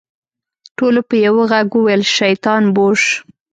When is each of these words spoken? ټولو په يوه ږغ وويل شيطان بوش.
ټولو 0.77 1.01
په 1.09 1.15
يوه 1.25 1.43
ږغ 1.51 1.69
وويل 1.77 2.03
شيطان 2.17 2.63
بوش. 2.75 3.01